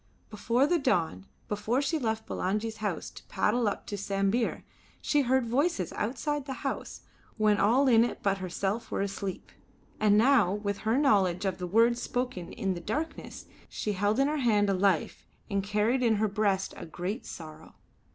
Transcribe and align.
Before 0.31 0.65
the 0.65 0.79
dawn, 0.79 1.27
before 1.47 1.79
she 1.79 1.99
left 1.99 2.25
Bulangi's 2.25 2.77
house 2.77 3.11
to 3.11 3.23
paddle 3.25 3.67
up 3.67 3.85
to 3.85 3.95
Sambir 3.95 4.63
she 4.99 5.19
had 5.19 5.27
heard 5.27 5.45
voices 5.45 5.93
outside 5.93 6.45
the 6.47 6.65
house 6.65 7.01
when 7.37 7.59
all 7.59 7.87
in 7.87 8.03
it 8.03 8.23
but 8.23 8.39
herself 8.39 8.89
were 8.89 9.01
asleep. 9.01 9.51
And 9.99 10.17
now, 10.17 10.53
with 10.55 10.79
her 10.89 10.97
knowledge 10.97 11.45
of 11.45 11.59
the 11.59 11.67
words 11.67 12.01
spoken 12.01 12.51
in 12.53 12.73
the 12.73 12.81
darkness, 12.81 13.45
she 13.69 13.93
held 13.93 14.17
in 14.19 14.27
her 14.27 14.37
hand 14.37 14.71
a 14.71 14.73
life 14.73 15.27
and 15.51 15.61
carried 15.63 16.01
in 16.01 16.15
her 16.15 16.27
breast 16.27 16.73
a 16.77 16.87
great 16.87 17.27
sorrow. 17.27 17.75